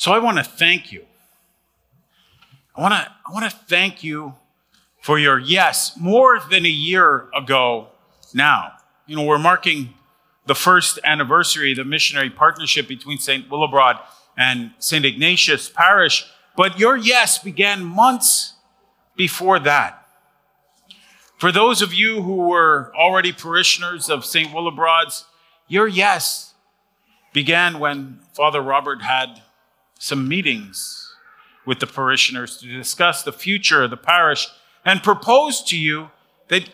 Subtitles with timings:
[0.00, 1.04] So I want to thank you.
[2.74, 4.34] I want to I want to thank you
[5.02, 7.88] for your yes more than a year ago
[8.32, 8.72] now.
[9.06, 9.92] You know, we're marking
[10.46, 13.50] the first anniversary of the missionary partnership between St.
[13.50, 14.00] Willibrord
[14.38, 15.04] and St.
[15.04, 16.24] Ignatius Parish,
[16.56, 18.54] but your yes began months
[19.18, 20.08] before that.
[21.36, 24.48] For those of you who were already parishioners of St.
[24.50, 25.26] Willibrord's,
[25.68, 26.54] your yes
[27.34, 29.42] began when Father Robert had
[30.00, 31.14] some meetings
[31.66, 34.48] with the parishioners to discuss the future of the parish
[34.82, 36.10] and propose to you
[36.48, 36.70] that,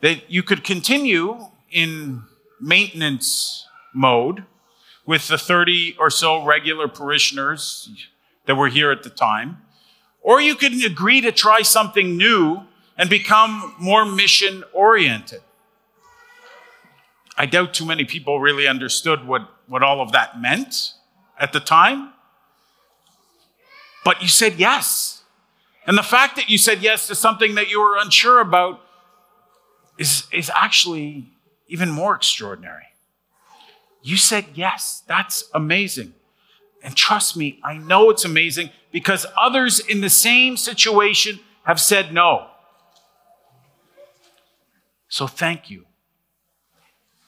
[0.00, 2.22] that you could continue in
[2.60, 4.42] maintenance mode
[5.06, 7.88] with the 30 or so regular parishioners
[8.46, 9.58] that were here at the time,
[10.22, 12.62] or you could agree to try something new
[12.98, 15.40] and become more mission oriented.
[17.38, 20.94] I doubt too many people really understood what, what all of that meant
[21.38, 22.12] at the time.
[24.04, 25.22] But you said yes.
[25.86, 28.80] And the fact that you said yes to something that you were unsure about
[29.98, 31.30] is, is actually
[31.68, 32.84] even more extraordinary.
[34.02, 35.02] You said yes.
[35.06, 36.14] That's amazing.
[36.82, 42.12] And trust me, I know it's amazing because others in the same situation have said
[42.12, 42.46] no.
[45.08, 45.86] So thank you.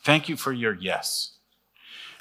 [0.05, 1.33] Thank you for your yes.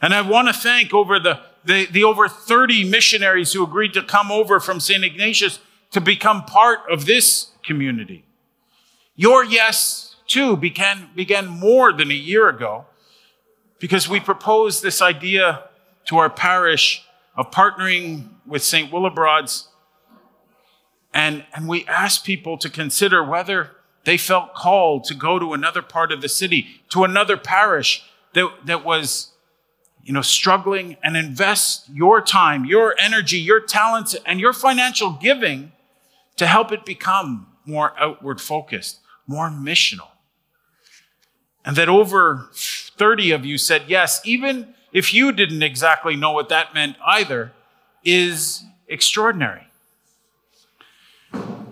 [0.02, 4.02] And I want to thank over the, the, the, over 30 missionaries who agreed to
[4.02, 5.04] come over from St.
[5.04, 5.60] Ignatius
[5.92, 8.24] to become part of this community.
[9.16, 12.86] Your yes, too, began, began more than a year ago
[13.80, 15.64] because we proposed this idea
[16.06, 17.04] to our parish
[17.36, 18.92] of partnering with St.
[18.92, 19.68] Willibrord's.
[21.14, 23.72] And, and we asked people to consider whether
[24.06, 28.50] they felt called to go to another part of the city, to another parish that,
[28.66, 29.32] that was,
[30.08, 35.74] you know, struggling and invest your time, your energy, your talents, and your financial giving
[36.38, 40.08] to help it become more outward focused, more missional.
[41.66, 46.48] And that over 30 of you said yes, even if you didn't exactly know what
[46.48, 47.52] that meant either,
[48.06, 49.68] is extraordinary.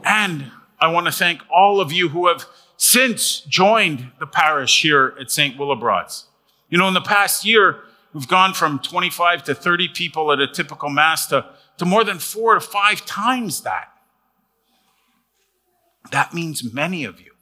[0.04, 2.46] And I want to thank all of you who have
[2.76, 5.58] since joined the parish here at St.
[5.58, 6.26] Willibrord's.
[6.70, 10.48] You know, in the past year, we've gone from 25 to 30 people at a
[10.48, 11.46] typical Mass to,
[11.78, 13.92] to more than four to five times that.
[16.12, 17.34] That means many of you,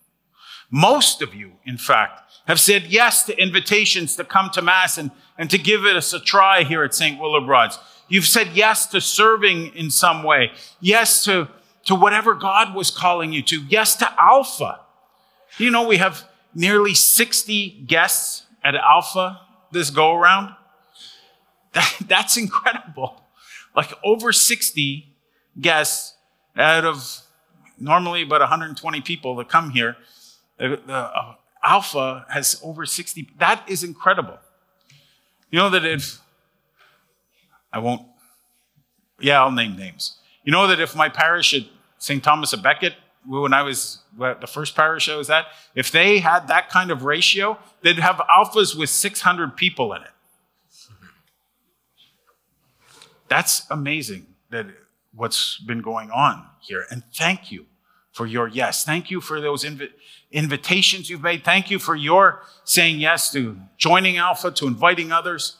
[0.72, 5.12] most of you, in fact, have said yes to invitations to come to Mass and,
[5.38, 7.22] and to give it us a try here at St.
[7.22, 7.78] Willibrord's.
[8.10, 10.52] You've said yes to serving in some way,
[10.82, 11.48] yes to
[11.86, 13.62] to whatever God was calling you to.
[13.68, 14.80] Yes, to Alpha.
[15.58, 19.42] You know, we have nearly 60 guests at Alpha
[19.74, 20.56] this go around.
[21.74, 23.22] That, that's incredible.
[23.76, 25.14] Like over 60
[25.60, 26.16] guests
[26.56, 27.22] out of
[27.80, 29.98] normally about 120 people that come here.
[30.58, 33.30] The, the uh, Alpha has over 60.
[33.40, 34.38] That is incredible.
[35.50, 36.20] You know that if,
[37.72, 38.04] I won't,
[39.20, 40.18] yeah, I'll name names.
[40.44, 41.64] You know that if my parish at
[41.98, 42.24] St.
[42.24, 42.96] Thomas of Becket,
[43.26, 45.46] when I was the first parish I was at,
[45.76, 50.10] if they had that kind of ratio, they'd have alphas with 600 people in it.
[53.34, 54.68] That's amazing that
[55.12, 56.86] what's been going on here.
[56.92, 57.66] And thank you
[58.12, 58.86] for your yes.
[58.86, 59.90] Thank you for those invi-
[60.32, 61.44] invitations you've made.
[61.44, 65.58] Thank you for your saying yes to joining Alpha, to inviting others,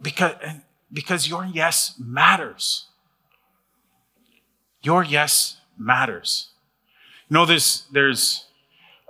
[0.00, 0.36] because,
[0.92, 2.86] because your yes matters.
[4.80, 6.50] Your yes matters.
[7.28, 8.44] You know, there's, there's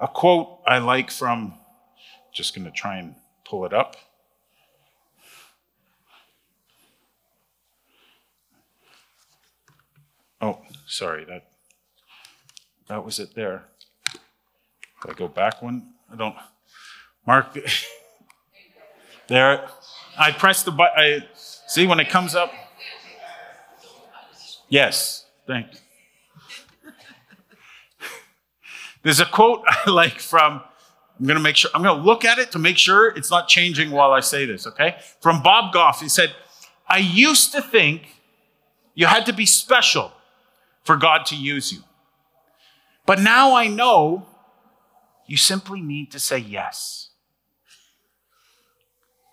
[0.00, 1.52] a quote I like from,
[2.32, 3.14] just going to try and
[3.44, 3.96] pull it up.
[10.40, 11.48] Oh, sorry, that
[12.88, 13.64] that was it there.
[15.06, 15.92] I go back one?
[16.12, 16.34] I don't.
[17.26, 17.56] Mark,
[19.28, 19.68] there.
[20.18, 20.94] I press the button.
[20.96, 22.52] I see when it comes up.
[24.68, 25.26] Yes.
[25.46, 25.78] Thank you.
[29.02, 30.62] There's a quote I like from,
[31.18, 33.30] I'm going to make sure, I'm going to look at it to make sure it's
[33.30, 34.96] not changing while I say this, okay?
[35.20, 36.00] From Bob Goff.
[36.00, 36.34] He said,
[36.88, 38.16] I used to think
[38.94, 40.12] you had to be special
[40.88, 41.80] for God to use you.
[43.04, 44.26] But now I know
[45.26, 47.10] you simply need to say yes.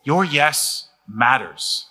[0.03, 1.85] Your yes matters.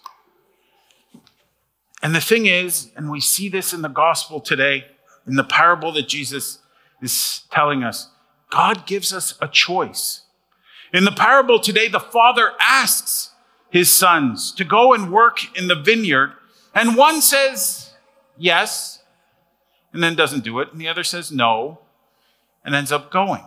[2.02, 4.84] And the thing is, and we see this in the gospel today,
[5.26, 6.58] in the parable that Jesus
[7.00, 8.11] is telling us,
[8.50, 10.25] God gives us a choice.
[10.93, 13.31] In the parable today, the father asks
[13.70, 16.34] his sons to go and work in the vineyard.
[16.75, 17.94] And one says
[18.37, 19.00] yes,
[19.94, 20.73] and then doesn't do it.
[20.73, 21.79] And the other says no,
[22.64, 23.44] and ends up going.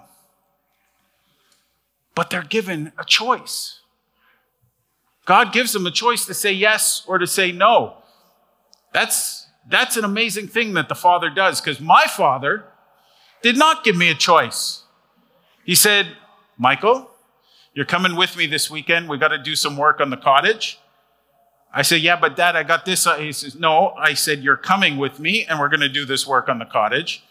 [2.16, 3.82] But they're given a choice.
[5.26, 7.98] God gives them a choice to say yes or to say no.
[8.94, 12.64] That's, that's an amazing thing that the Father does because my Father
[13.42, 14.84] did not give me a choice.
[15.66, 16.16] He said,
[16.58, 17.12] Michael,
[17.74, 19.10] you're coming with me this weekend.
[19.10, 20.80] We've got to do some work on the cottage.
[21.74, 23.06] I said, Yeah, but dad, I got this.
[23.06, 26.06] Uh, he says, No, I said, You're coming with me and we're going to do
[26.06, 27.24] this work on the cottage.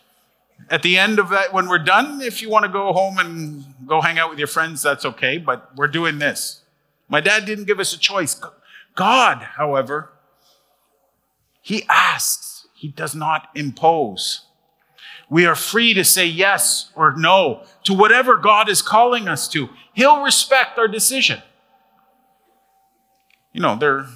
[0.70, 3.64] At the end of that, when we're done, if you want to go home and
[3.86, 6.62] go hang out with your friends, that's okay, but we're doing this.
[7.08, 8.40] My dad didn't give us a choice.
[8.94, 10.12] God, however,
[11.60, 14.46] he asks, he does not impose.
[15.28, 19.68] We are free to say yes or no to whatever God is calling us to.
[19.92, 21.42] He'll respect our decision.
[23.52, 24.06] You know, there,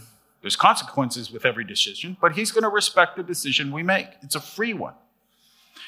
[0.40, 4.08] there's consequences with every decision, but he's going to respect the decision we make.
[4.22, 4.94] It's a free one.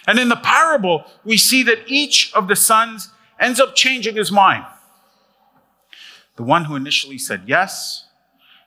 [0.07, 3.11] And in the parable, we see that each of the sons
[3.41, 4.65] ends up changing his mind.
[6.37, 8.07] The one who initially said yes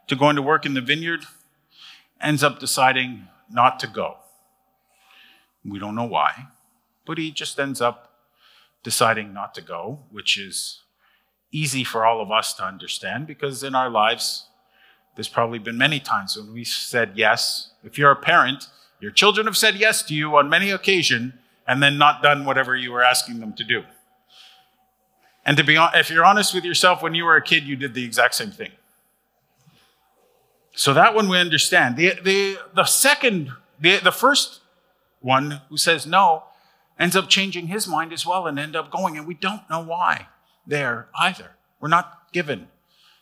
[0.08, 1.26] to going to work in the vineyard
[2.22, 4.18] ends up deciding not to go.
[5.64, 6.48] We don't know why,
[7.06, 8.12] but he just ends up
[8.84, 10.82] deciding not to go, which is
[11.52, 14.48] easy for all of us to understand because in our lives,
[15.16, 17.70] there's probably been many times when we said yes.
[17.84, 18.68] If you're a parent,
[19.00, 21.34] your children have said yes to you on many occasions
[21.68, 23.84] and then not done whatever you were asking them to do.
[25.46, 27.94] And to be if you're honest with yourself, when you were a kid, you did
[27.94, 28.72] the exact same thing.
[30.74, 31.96] So that one we understand.
[31.96, 34.60] The, the, the second, the, the first
[35.22, 36.44] one who says no
[37.00, 39.18] ends up changing his mind as well and end up going.
[39.18, 40.28] And we don't know why
[40.68, 41.52] there either.
[41.80, 42.68] We're not given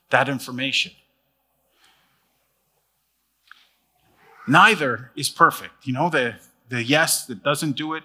[0.09, 0.93] that information.
[4.47, 5.85] Neither is perfect.
[5.85, 6.35] You know, the,
[6.69, 8.03] the yes that doesn't do it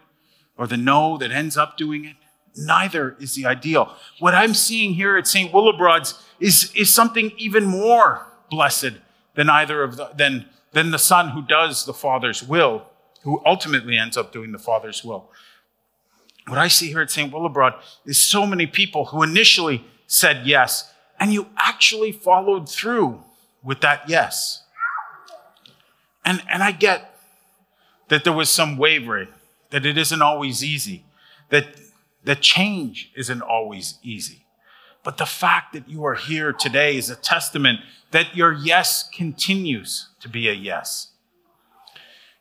[0.56, 2.17] or the no that ends up doing it
[2.58, 3.94] neither is the ideal.
[4.19, 5.52] What I'm seeing here at St.
[5.52, 8.93] Willibrord's is, is something even more blessed
[9.35, 12.87] than either of the, than, than the son who does the Father's will,
[13.23, 15.31] who ultimately ends up doing the Father's will.
[16.46, 17.32] What I see here at St.
[17.32, 17.75] Willibrord
[18.06, 23.23] is so many people who initially said yes, and you actually followed through
[23.62, 24.64] with that yes.
[26.28, 27.19] And, and I get
[28.08, 29.28] that there was some wavering,
[29.70, 31.04] that it isn't always easy,
[31.48, 31.69] that
[32.22, 34.44] the change isn't always easy.
[35.02, 37.80] But the fact that you are here today is a testament
[38.10, 41.12] that your yes continues to be a yes.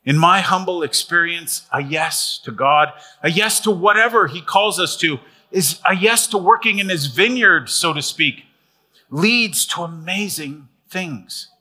[0.03, 2.91] In my humble experience, a yes to God,
[3.23, 5.17] a yes to whatever He calls us to,
[5.49, 8.43] is a yes to working in His vineyard, so to speak,
[9.09, 11.51] leads to amazing things.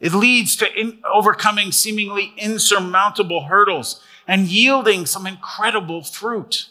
[0.00, 6.70] It leads to in- overcoming seemingly insurmountable hurdles and yielding some incredible fruit.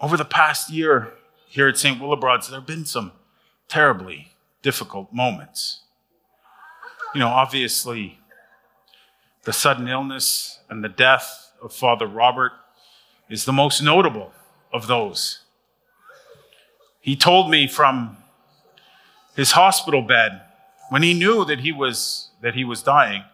[0.00, 1.14] Over the past year
[1.48, 2.00] here at St.
[2.00, 3.12] Willibrord's, there have been some
[3.68, 4.32] terribly
[4.62, 5.80] difficult moments.
[7.14, 8.18] You know, obviously,
[9.44, 12.52] the sudden illness and the death of Father Robert
[13.28, 14.32] is the most notable
[14.72, 15.40] of those.
[17.00, 18.16] He told me from
[19.34, 20.42] his hospital bed
[20.92, 23.24] when he knew that he was that he was dying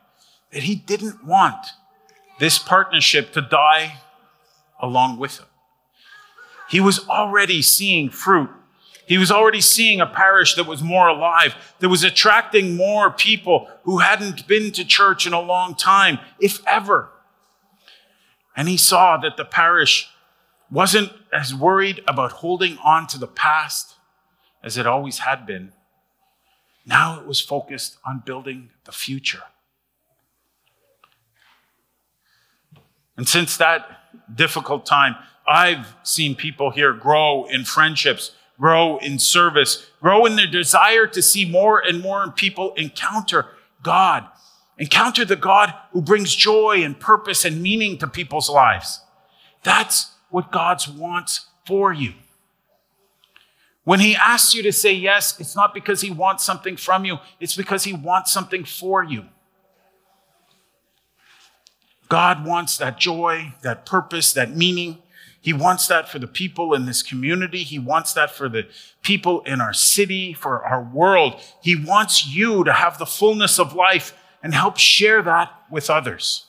[0.52, 1.66] that he didn't want
[2.38, 3.99] this partnership to die
[4.80, 5.47] along with him.
[6.71, 8.49] He was already seeing fruit.
[9.09, 13.68] He was already seeing a parish that was more alive, that was attracting more people
[13.83, 17.09] who hadn't been to church in a long time, if ever.
[18.56, 20.09] And he saw that the parish
[20.71, 23.97] wasn't as worried about holding on to the past
[24.62, 25.73] as it always had been.
[26.88, 29.42] Now it was focused on building the future.
[33.16, 34.00] And since that
[34.35, 35.16] difficult time,
[35.47, 41.21] I've seen people here grow in friendships, grow in service, grow in their desire to
[41.21, 43.47] see more and more people encounter
[43.83, 44.26] God,
[44.78, 49.02] encounter the God who brings joy and purpose and meaning to people's lives.
[49.62, 52.14] That's what God wants for you.
[53.88, 57.21] When he asks you to say yes, it's not because he wants something from you,
[57.40, 59.25] it's because he wants something for you.
[62.11, 64.99] God wants that joy, that purpose, that meaning.
[65.40, 67.62] He wants that for the people in this community.
[67.62, 68.66] He wants that for the
[69.00, 71.40] people in our city, for our world.
[71.62, 76.45] He wants you to have the fullness of life and help share that with others.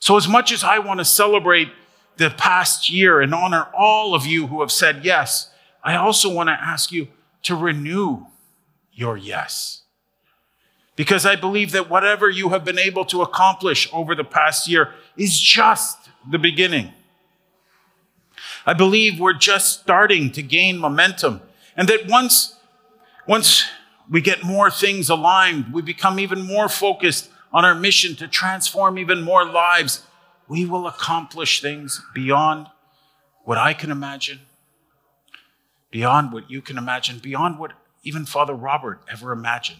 [0.00, 1.68] So, as much as I want to celebrate
[2.16, 5.50] the past year and honor all of you who have said yes,
[5.84, 7.08] I also want to ask you
[7.42, 8.26] to renew
[8.92, 9.82] your yes.
[10.96, 14.94] Because I believe that whatever you have been able to accomplish over the past year
[15.16, 15.98] is just
[16.30, 16.92] the beginning.
[18.64, 21.42] I believe we're just starting to gain momentum
[21.76, 22.56] and that once,
[23.26, 23.64] once
[24.10, 28.98] we get more things aligned, we become even more focused on our mission to transform
[28.98, 30.02] even more lives,
[30.48, 32.66] we will accomplish things beyond
[33.44, 34.40] what I can imagine,
[35.94, 37.70] beyond what you can imagine, beyond what
[38.02, 39.78] even Father Robert ever imagined.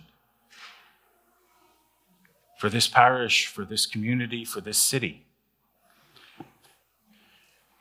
[2.57, 5.27] For this parish, for this community, for this city.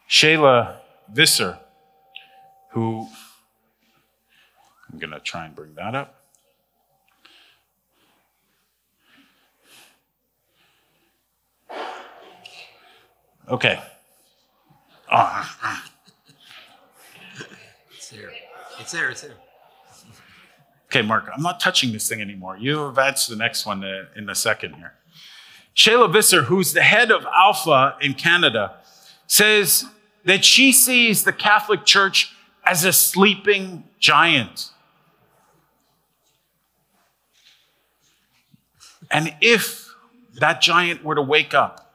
[0.09, 0.77] Shaila
[1.13, 1.59] Visser,
[2.71, 3.07] who
[4.91, 6.15] I'm going to try and bring that up.
[13.47, 13.79] Okay.
[15.11, 15.83] Oh.
[18.79, 19.09] It's there.
[19.09, 19.33] It's there.
[20.87, 22.57] Okay, Mark, I'm not touching this thing anymore.
[22.57, 24.93] You advance to the next one uh, in a second here.
[25.75, 28.75] Shaila Visser, who's the head of Alpha in Canada,
[29.25, 29.85] says
[30.25, 34.69] that she sees the Catholic Church as a sleeping giant.
[39.09, 39.93] And if
[40.35, 41.91] that giant were to wake up,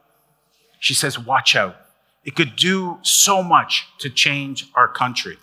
[0.81, 1.77] she says, watch out.
[2.25, 5.39] It could do so much to change our country.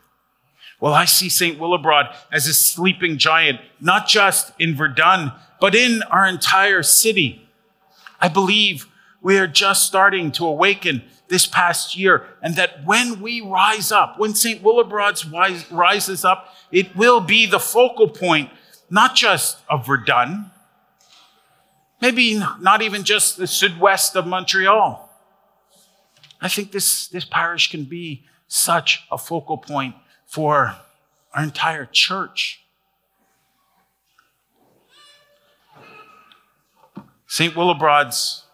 [0.80, 1.58] Well, I see St.
[1.58, 7.48] Willibrord as a sleeping giant, not just in Verdun, but in our entire city.
[8.20, 8.88] I believe
[9.22, 14.20] we are just starting to awaken this past year, and that when we rise up,
[14.20, 14.62] when St.
[14.62, 15.26] Willibrord's
[15.72, 18.52] rises up, it will be the focal point,
[18.90, 20.52] not just of Verdun,
[22.00, 25.10] maybe not even just the southwest of Montreal.
[26.42, 30.76] I think this, this parish can be such a focal point for
[31.34, 32.62] our entire church.
[37.28, 37.56] St.
[37.56, 38.46] Willibrord's,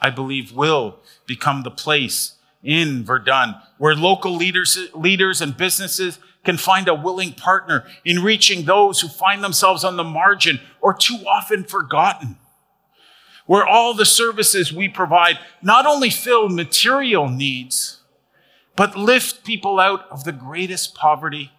[0.00, 6.56] I believe, will become the place in Verdun where local leaders, leaders and businesses can
[6.56, 11.18] find a willing partner in reaching those who find themselves on the margin or too
[11.26, 12.36] often forgotten.
[13.46, 18.00] Where all the services we provide not only fill material needs,
[18.76, 21.52] but lift people out of the greatest poverty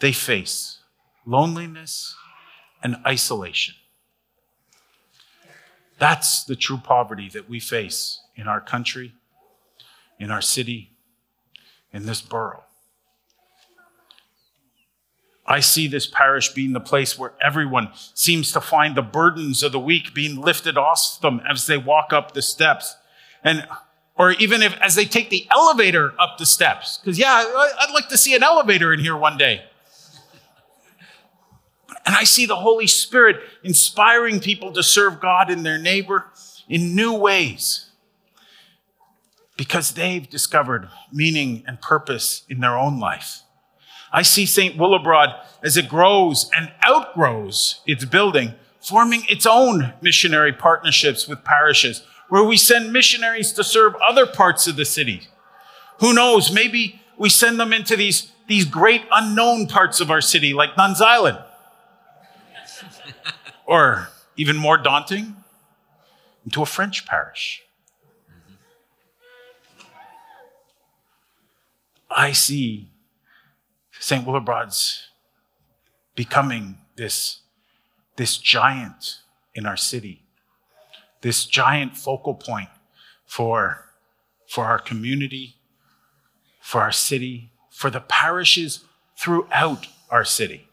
[0.00, 0.78] they face
[1.24, 2.14] loneliness
[2.82, 3.74] and isolation.
[5.98, 9.12] That's the true poverty that we face in our country,
[10.18, 10.90] in our city,
[11.92, 12.64] in this borough.
[15.46, 19.72] I see this parish being the place where everyone seems to find the burdens of
[19.72, 22.96] the week being lifted off them as they walk up the steps.
[23.44, 23.66] And
[24.16, 26.98] or even if as they take the elevator up the steps.
[26.98, 29.62] Because yeah, I'd like to see an elevator in here one day.
[32.04, 36.26] And I see the Holy Spirit inspiring people to serve God and their neighbor
[36.68, 37.90] in new ways
[39.56, 43.42] because they've discovered meaning and purpose in their own life.
[44.12, 44.76] I see St.
[44.76, 52.02] Willibrord as it grows and outgrows its building, forming its own missionary partnerships with parishes
[52.32, 55.20] where we send missionaries to serve other parts of the city.
[55.98, 56.50] Who knows?
[56.50, 61.02] Maybe we send them into these, these great unknown parts of our city, like Nuns
[61.02, 61.36] Island.
[63.66, 64.08] or
[64.38, 65.36] even more daunting,
[66.46, 67.60] into a French parish.
[72.10, 72.88] I see
[74.00, 74.26] St.
[74.26, 75.08] Willibrord's
[76.14, 77.42] becoming this,
[78.16, 79.18] this giant
[79.54, 80.21] in our city,
[81.22, 82.68] this giant focal point
[83.24, 83.86] for,
[84.46, 85.56] for our community,
[86.60, 88.84] for our city, for the parishes
[89.16, 90.68] throughout our city.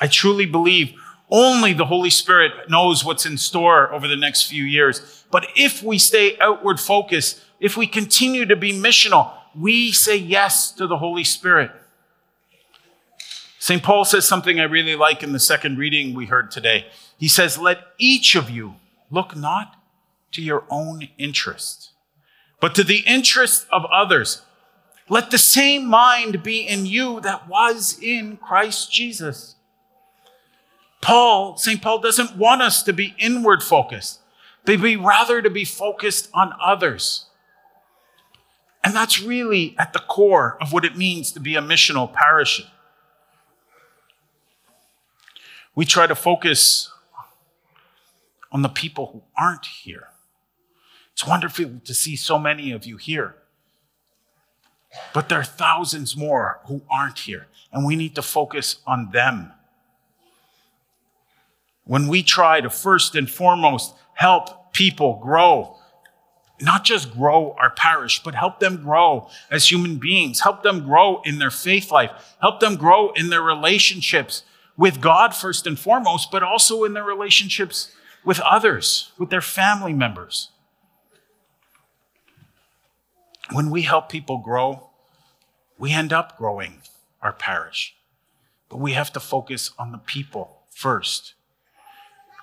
[0.00, 0.94] I truly believe
[1.30, 5.24] only the Holy Spirit knows what's in store over the next few years.
[5.30, 10.72] But if we stay outward focused, if we continue to be missional, we say yes
[10.72, 11.70] to the Holy Spirit.
[13.58, 13.82] St.
[13.82, 16.86] Paul says something I really like in the second reading we heard today.
[17.16, 18.74] He says, Let each of you
[19.10, 19.76] look not
[20.32, 21.90] to your own interest,
[22.60, 24.42] but to the interest of others.
[25.08, 29.56] Let the same mind be in you that was in Christ Jesus.
[31.00, 31.82] Paul, St.
[31.82, 34.20] Paul doesn't want us to be inward focused,
[34.64, 37.26] but be rather to be focused on others.
[38.84, 42.62] And that's really at the core of what it means to be a missional parish.
[45.74, 46.90] We try to focus
[48.50, 50.08] on the people who aren't here.
[51.22, 53.36] It's wonderful to see so many of you here.
[55.14, 59.52] But there are thousands more who aren't here, and we need to focus on them.
[61.84, 65.76] when we try to first and foremost help people grow,
[66.60, 71.22] not just grow our parish, but help them grow as human beings, help them grow
[71.22, 74.42] in their faith life, help them grow in their relationships
[74.76, 77.92] with God first and foremost, but also in their relationships
[78.24, 80.48] with others, with their family members.
[83.50, 84.90] When we help people grow,
[85.78, 86.82] we end up growing
[87.20, 87.94] our parish.
[88.68, 91.34] But we have to focus on the people first.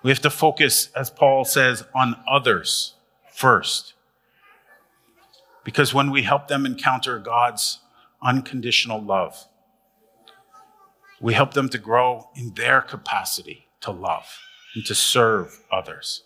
[0.03, 2.93] We have to focus, as Paul says, on others
[3.31, 3.93] first.
[5.63, 7.79] Because when we help them encounter God's
[8.21, 9.45] unconditional love,
[11.19, 14.39] we help them to grow in their capacity to love
[14.75, 16.23] and to serve others.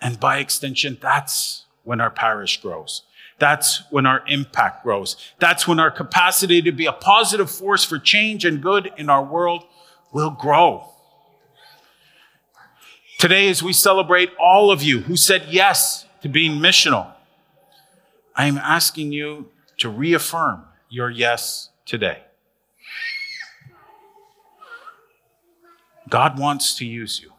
[0.00, 3.02] And by extension, that's when our parish grows.
[3.38, 5.16] That's when our impact grows.
[5.38, 9.22] That's when our capacity to be a positive force for change and good in our
[9.22, 9.64] world
[10.12, 10.90] will grow.
[13.18, 17.12] Today, as we celebrate all of you who said yes to being missional,
[18.34, 22.22] I am asking you to reaffirm your yes today.
[26.08, 27.32] God wants to use you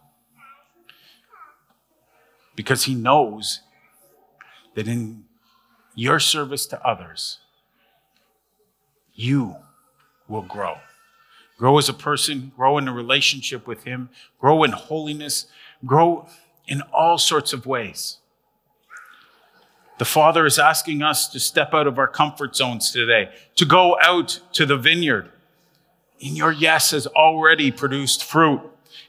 [2.56, 3.62] because he knows
[4.76, 5.27] that in
[5.98, 7.40] your service to others,
[9.16, 9.56] you
[10.28, 10.78] will grow.
[11.58, 15.48] Grow as a person, grow in a relationship with him, grow in holiness,
[15.84, 16.28] grow
[16.68, 18.20] in all sorts of ways.
[19.98, 23.98] The Father is asking us to step out of our comfort zones today, to go
[24.00, 25.32] out to the vineyard.
[26.24, 28.62] And your yes has already produced fruit.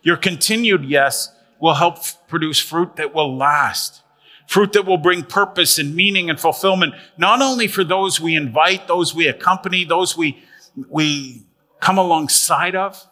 [0.03, 4.03] Your continued yes will help produce fruit that will last.
[4.49, 8.89] Fruit that will bring purpose and meaning and fulfillment, not only for those we invite,
[8.89, 10.43] those we accompany, those we,
[10.89, 11.43] we
[11.81, 13.07] come alongside of,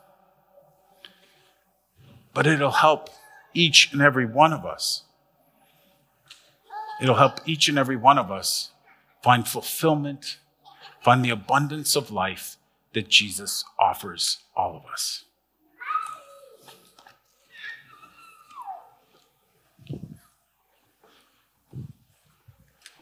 [2.33, 3.11] but it'll help
[3.52, 5.02] each and every one of us.
[7.02, 8.71] It'll help each and every one of us
[9.23, 10.39] find fulfillment,
[11.02, 12.56] find the abundance of life
[12.95, 15.25] that Jesus offers all of us.